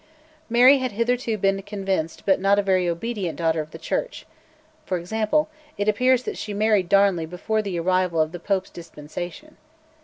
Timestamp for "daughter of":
3.37-3.69